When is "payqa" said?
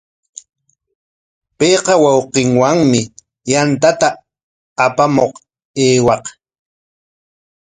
1.57-1.93